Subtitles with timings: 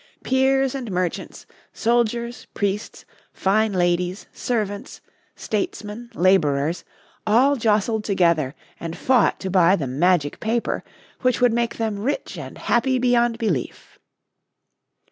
[0.23, 4.99] Peers and merchants, soldiers, priests, fine ladies, servants,
[5.35, 6.83] statesmen, labourers,
[7.27, 10.83] all jostled together, and fought to buy the magic paper
[11.21, 13.99] which would make them rich and happy beyond belief.